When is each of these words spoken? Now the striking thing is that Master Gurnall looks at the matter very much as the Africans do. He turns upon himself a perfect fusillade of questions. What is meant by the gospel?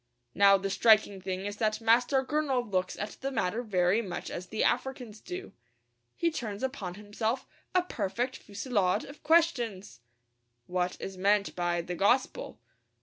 Now 0.33 0.57
the 0.57 0.71
striking 0.71 1.21
thing 1.21 1.45
is 1.45 1.57
that 1.57 1.79
Master 1.79 2.25
Gurnall 2.25 2.67
looks 2.71 2.97
at 2.97 3.17
the 3.21 3.29
matter 3.31 3.61
very 3.61 4.01
much 4.01 4.31
as 4.31 4.47
the 4.47 4.63
Africans 4.63 5.19
do. 5.21 5.51
He 6.15 6.31
turns 6.31 6.63
upon 6.63 6.95
himself 6.95 7.45
a 7.75 7.83
perfect 7.83 8.37
fusillade 8.37 9.03
of 9.05 9.21
questions. 9.21 9.99
What 10.65 10.97
is 10.99 11.17
meant 11.19 11.55
by 11.55 11.81
the 11.81 11.93
gospel? 11.93 12.59